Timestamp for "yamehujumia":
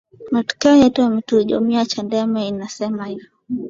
1.01-1.85